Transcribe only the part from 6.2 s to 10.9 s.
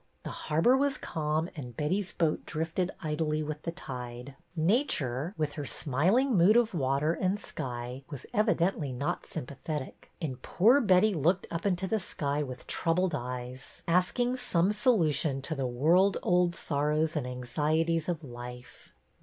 mood of water and sky, was evidently not sympathetic, and poor